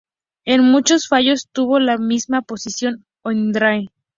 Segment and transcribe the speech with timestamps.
[0.45, 3.91] En muchos fallos tuvo la misma posición que Oyhanarte.